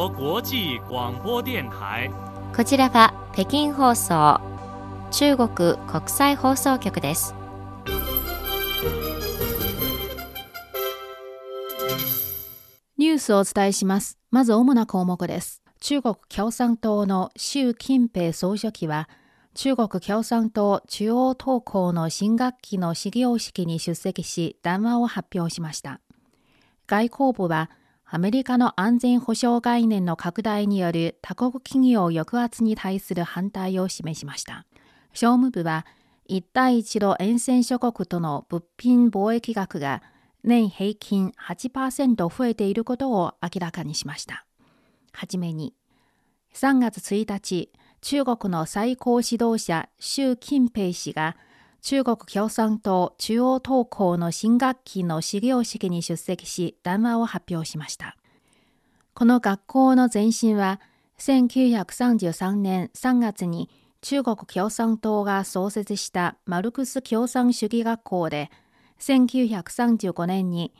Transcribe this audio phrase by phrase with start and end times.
[0.00, 2.10] 国国際
[2.56, 4.40] こちらは北京放送
[5.10, 7.34] 中国国際放送局です
[12.96, 14.16] ニュースをお伝えします。
[14.30, 15.62] まず主な項目です。
[15.80, 19.06] 中国共産党の習近平総書記は、
[19.52, 26.00] 中国共産党中央党校の新学期の始業式に出席し談話を発表しました。
[26.86, 27.70] 外交部は、
[28.12, 34.66] アメリカの安全保障概念の拡大による他国企業抑圧に対する反対を示しました。
[35.12, 35.86] 商務部は、
[36.26, 40.02] 一帯一路沿線諸国との物品貿易額が
[40.42, 44.44] 年平均8%増えていることを明らかにしました。
[45.12, 45.72] はじめに、
[46.52, 47.70] 3月1日、
[48.00, 51.36] 中国の最高指導者習近平氏が
[51.82, 58.16] 中国共産党中央党校の新学期の始業式に出席し談話を発表しました。
[59.14, 60.80] この学校の前身は
[61.18, 63.68] 1933年3月に
[64.00, 68.50] 中国共産党が創設したマルクス共産主義学校で
[68.98, 70.72] 1935年に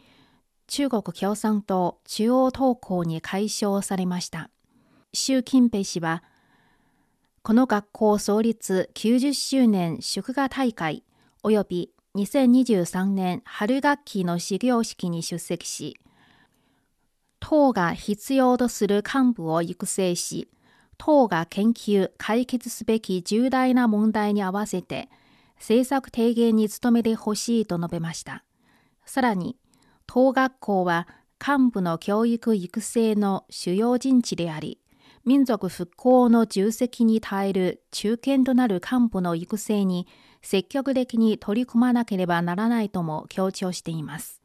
[0.66, 4.50] 中国共産党中央党校に改称されました。
[5.12, 6.22] 習近平氏は、
[7.42, 11.04] この学校創立90周年祝賀大会
[11.42, 15.96] 及び2023年春学期の始業式に出席し、
[17.38, 20.50] 党が必要とする幹部を育成し、
[20.98, 25.08] 党が研究、解決すべき重大な問題に合わせて、
[25.56, 28.44] 政策提言に努めてほしいと述べました。
[29.06, 29.56] さらに、
[30.06, 31.08] 党学校は
[31.40, 34.78] 幹部の教育育成の主要人地であり、
[35.24, 40.06] 民族復興の重責に耐える中堅となる幹部の育成に
[40.42, 44.40] 積極的に取り組まなければならないとも強調しています。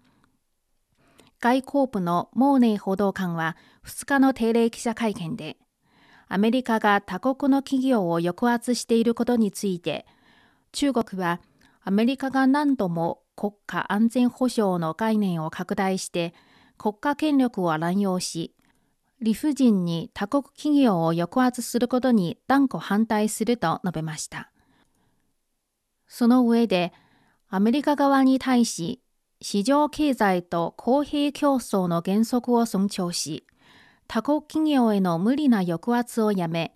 [1.39, 3.55] 外交部のモーネー報道官は
[3.85, 5.57] 2日の定例記者会見で、
[6.27, 10.05] アメリカが他国の企業を抑圧していることについて、
[10.71, 11.39] 中国は
[11.83, 16.33] アメリカが何度も国家安全保障の概念を拡大して
[16.77, 18.54] 国家権力を乱用し、
[19.25, 24.51] 理不尽に他国企業を抑圧することに断固反対すると述べました。
[26.07, 26.93] その上で、
[27.49, 29.01] アメリカ側に対し、
[29.41, 33.45] 市場経済と公平競争の原則を尊重し、
[34.07, 36.75] 他国企業への無理な抑圧をやめ、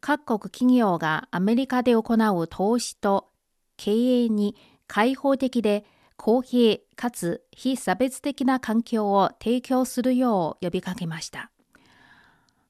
[0.00, 3.28] 各国企業がアメリカで行う投資と
[3.76, 4.54] 経営に
[4.86, 5.84] 開放的で
[6.16, 11.50] 公平かつ非差別的な環境を提供するよう呼びかけました。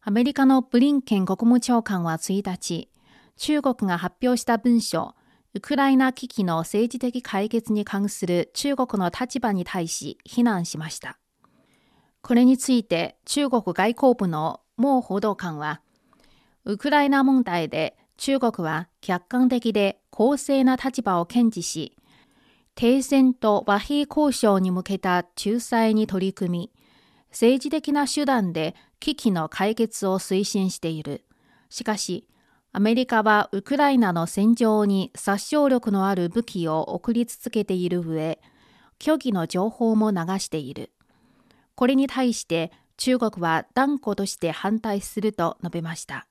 [0.00, 2.88] アメリカのブリンケン国務長官は1日、
[3.36, 5.16] 中国が発表した文書、
[5.54, 11.18] ウクライナ危機の政治的解決に関する中国の立場に対し非難しました。
[12.22, 15.82] これについて中国外交部の毛報道官は、
[16.64, 21.96] ウクライナ問題で中国は客観的で公正な立場を堅持し、
[22.76, 26.72] 停戦と和平交渉に向けた仲裁に取り組み、
[27.30, 31.24] 政治的な手段で危機の解決を推進している。
[31.68, 32.26] しかし、
[32.72, 38.38] アメリカはウクライナの戦場に殺傷力のある武器を送り続けている上、
[39.00, 40.92] 虚偽の情報も流している。
[41.74, 46.26] これに対して中国は断固として反対すると述べました。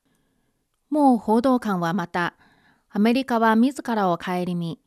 [0.90, 2.36] もう報道官はまた、
[2.90, 4.80] アメリカは自らを顧み、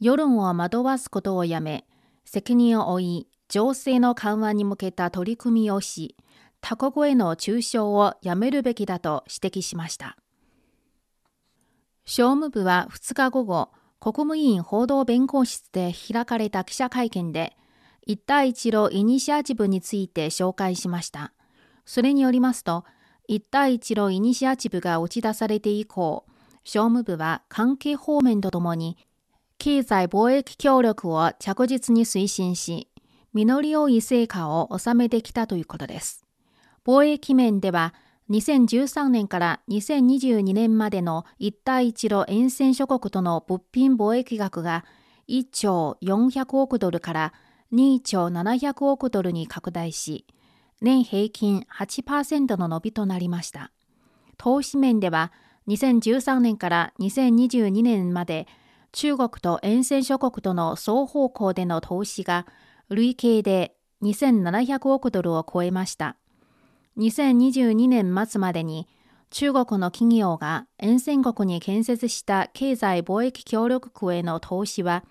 [0.00, 1.86] 世論を惑わすことをやめ、
[2.24, 6.16] 責任を負い、情勢の緩和に向けた取り組みをし、
[6.60, 10.16] 他国への中傷をやめるべきだと指摘しました。
[12.06, 13.70] 商務部は2日午後、
[14.00, 17.56] 国務院報道弁公室で開かれた記者会見で、
[18.06, 21.32] 一帯一路イニシアチブについて紹介しました。
[21.86, 22.84] それによりますと、
[23.26, 26.26] 一帯一路イニシアチブが打ち出されて以降、
[26.64, 28.98] 商務部は関係方面とともに、
[29.58, 32.88] 経済貿易協力を着実に推進し、
[33.34, 36.24] 実り多い成果を収めてきたということです。
[36.86, 37.92] 貿易面では、
[38.30, 44.84] 2013年から2022年までの一帯一路沿線諸国との物品貿易額が
[45.28, 47.32] 1兆400億ドルから
[47.72, 50.26] 2兆700億ドルに拡大し、
[50.80, 53.72] 年平均8%の伸びとなりました。
[54.38, 55.32] 投資面では、
[55.68, 58.46] 2013年から2022年まで
[58.92, 62.46] 中国と沿線諸国との双方向での投資が
[62.90, 66.16] 累計で2700億ドルを超えました。
[66.98, 68.86] 2022年末までに
[69.30, 75.04] 中国の企業が沿線国に建設した経済貿易協力区への投資は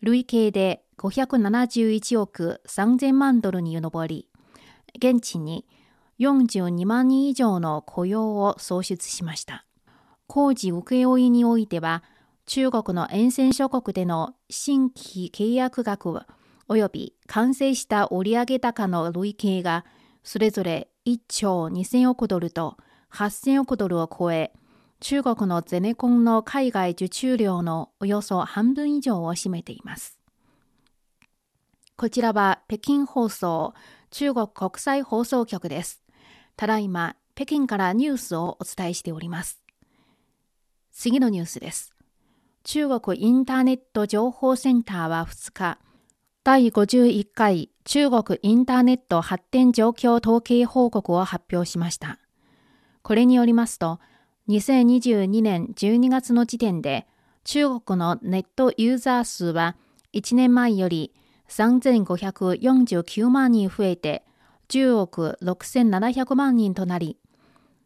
[0.00, 4.28] 累計で571億3000万ドルに上り、
[4.96, 5.64] 現地に
[6.18, 9.64] 42万人以上の雇用を創出しました。
[10.26, 12.02] 工事請負においては、
[12.46, 16.26] 中国の沿線諸国での新規契約額は
[16.68, 19.84] 及び完成した売上高の累計が
[20.22, 22.76] それぞれ1兆2000億ドルと
[23.12, 24.52] 8000億ドルを超え、
[25.00, 30.18] 中国のゼネコンの海外受注量のおよそ半分以上を占めています。
[31.96, 33.74] こちらは北京放送
[34.10, 36.02] 中国国際放送局です。
[36.56, 39.62] ただいま北京からニュースをお伝えしております。
[40.92, 41.94] 次のニュースです。
[42.64, 45.78] 中国インターネット情報センターは2日、
[46.48, 52.18] 第51回中国インターネット発展状況統計報告を発表しました。
[53.02, 54.00] これによりますと、
[54.48, 57.06] 2022年12月の時点で
[57.44, 59.76] 中国のネットユーザー数は
[60.14, 61.12] 1年前より
[61.50, 64.24] 3549万人増えて
[64.70, 67.18] 10億6700万人となり、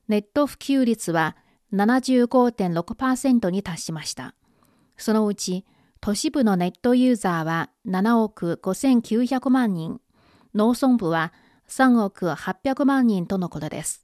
[0.06, 1.36] ネット普及率は
[1.72, 4.36] 75.6%に達しました。
[4.96, 5.64] そのうち
[6.04, 10.00] 都市部のネットユーザーは7億5900万人、
[10.52, 11.32] 農村部は
[11.68, 14.02] 3億800万人とのことです。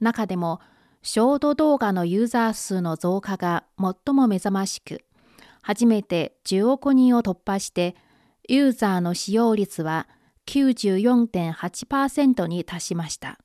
[0.00, 0.62] 中でも
[1.02, 5.04] ショート動画のユーザー数の増加が最も目覚ましく、
[5.60, 7.96] 初めて10億人を突破して、
[8.48, 10.08] ユーザーの使用率は
[10.46, 13.38] 94.8%に達しました。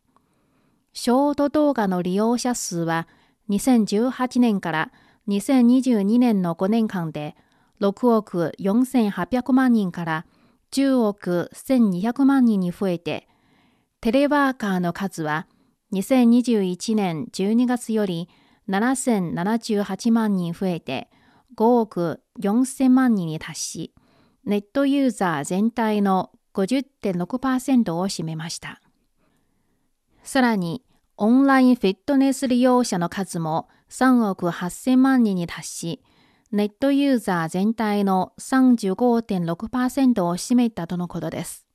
[0.93, 3.09] ショート動画の利用者数は
[3.49, 4.93] 2018年から
[5.27, 7.35] 2022年の5年間で
[7.81, 10.25] 6億4800万人から
[10.71, 13.27] 10億1200万人に増えて、
[13.99, 15.47] テレワーカーの数は
[15.93, 18.29] 2021年12月より
[18.69, 21.09] 7078万人増えて
[21.57, 23.93] 5億4000万人に達し、
[24.45, 28.81] ネットユーザー全体の50.6%を占めました。
[30.23, 30.83] さらに、
[31.17, 36.03] オンラインフィットネス利用者の数も3億8000万人に達し、
[36.51, 41.65] ネットユーザー全体の35.6%を占めたとのことです。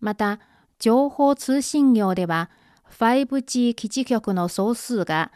[0.00, 0.40] また、
[0.78, 2.50] 情報通信業では
[2.98, 5.32] 5G 基地局の総数が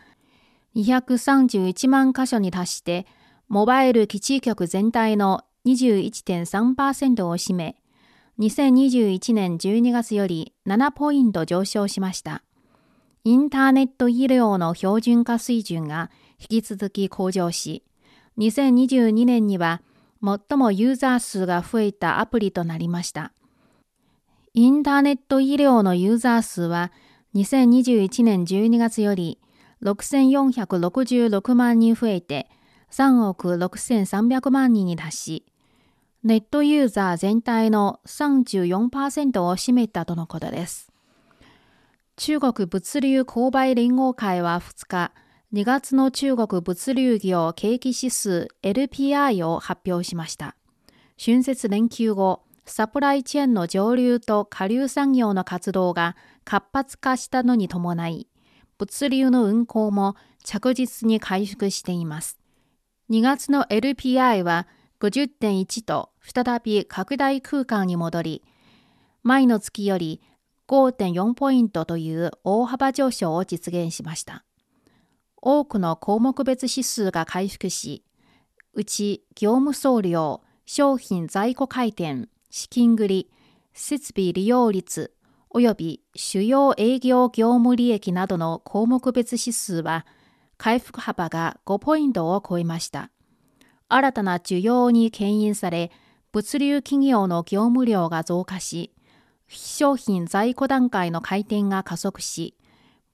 [0.76, 3.06] 231万箇所に達して、
[3.48, 7.76] モバイル基地局全体の21.3%を占め、
[8.38, 12.42] 2021年12月より7ポイント上昇しました。
[13.24, 17.84] インターネット医療の標準化水準が引き続き向上し、
[18.38, 19.82] 2022年には
[20.22, 23.32] 最もユーザー数が増えたアプリとなりました。
[24.54, 26.92] インターネット医療のユーザー数は
[27.34, 29.38] 2021年12月より
[29.82, 32.48] 6466万人増えて
[32.90, 35.46] 3億6300万人に達し、
[36.22, 40.92] ネットユーザー全体の34%を占めたとのことです。
[42.16, 45.12] 中国物流購買連合会は2日、
[45.52, 50.54] 2月の中国物流業景気指数 LPI を発表しました。
[51.21, 58.28] 春節連休後、サプライチェーンの上流と下流産業の活動が活発化したのに伴い、
[58.78, 60.14] 物流の運行も
[60.45, 62.38] 着実に回復しています。
[63.11, 64.69] 2月の LPI は
[65.00, 68.45] 50.1と再び拡大空間に戻り、
[69.25, 70.23] 前の月より
[70.69, 74.45] 5.4ポイントという大幅上昇を実現しました。
[75.42, 78.04] 多くの項目別指数が回復し、
[78.75, 83.30] うち業務総量、商品在庫回転、資金繰り、
[83.73, 85.12] 設備利用率、
[85.52, 90.06] 及び主要営業業務利益などの項目別指数は
[90.56, 93.11] 回復幅が5ポイントを超えました。
[93.88, 95.90] 新たな需要に牽引され、
[96.32, 98.92] 物流企業の業務量が増加し、
[99.49, 102.54] 商品在庫段階の回転が加速し、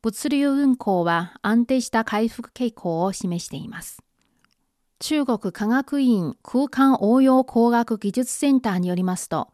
[0.02, 4.02] 物流運行は安定した回復傾向を示しています。
[4.98, 9.52] 中国科学院空間応用工学技術センターによりますと、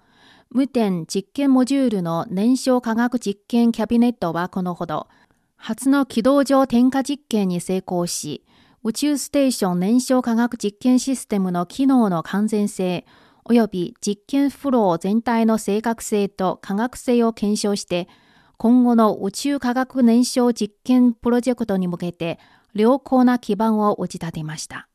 [0.51, 5.09] 無点実験モジュールの燃焼科学実験キャビネットはこのほど、
[5.57, 8.45] 初の軌道上点火実験に成功し、
[8.85, 13.07] 宇宙ステーション燃焼科学実験システムの機能の完全性、
[13.45, 18.09] 及び実験フロー全体の正確性と科学性を検証して、
[18.57, 22.39] 今後の宇宙科学燃焼実験プロジェクトに向けて
[22.75, 24.89] 良好な基盤を打ち立てました。